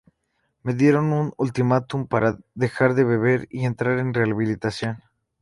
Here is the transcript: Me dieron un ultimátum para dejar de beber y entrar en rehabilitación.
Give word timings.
Me 0.63 0.73
dieron 0.73 1.13
un 1.13 1.31
ultimátum 1.37 2.07
para 2.07 2.39
dejar 2.55 2.95
de 2.95 3.03
beber 3.03 3.47
y 3.51 3.65
entrar 3.65 3.99
en 3.99 4.15
rehabilitación. 4.15 5.03